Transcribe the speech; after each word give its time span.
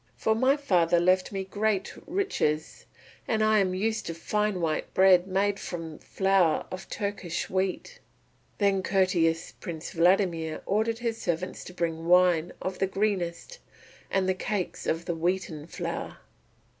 For 0.17 0.33
my 0.33 0.57
father 0.57 0.99
left 0.99 1.31
me 1.31 1.43
great 1.43 1.93
riches, 2.07 2.85
and 3.27 3.43
I 3.43 3.59
am 3.59 3.75
used 3.75 4.07
to 4.07 4.15
fine 4.15 4.59
white 4.59 4.91
bread 4.95 5.27
made 5.27 5.59
from 5.59 5.99
flour 5.99 6.65
of 6.71 6.89
Turkish 6.89 7.51
wheat." 7.51 7.99
Then 8.57 8.81
courteous 8.81 9.51
Prince 9.59 9.91
Vladimir 9.91 10.63
ordered 10.65 10.97
his 10.97 11.21
servants 11.21 11.63
to 11.65 11.73
bring 11.75 12.07
wine 12.07 12.51
of 12.63 12.79
the 12.79 12.87
greenest 12.87 13.59
and 14.09 14.27
cakes 14.39 14.87
of 14.87 15.07
wheaten 15.07 15.67
flour. 15.67 16.17